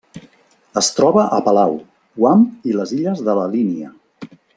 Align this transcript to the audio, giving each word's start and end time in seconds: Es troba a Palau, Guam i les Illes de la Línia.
Es 0.81 0.87
troba 0.99 1.25
a 1.37 1.37
Palau, 1.47 1.75
Guam 2.21 2.47
i 2.71 2.77
les 2.79 2.95
Illes 3.01 3.21
de 3.29 3.37
la 3.41 3.45
Línia. 3.57 3.93